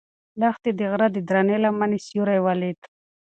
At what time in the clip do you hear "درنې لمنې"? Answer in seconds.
1.29-1.99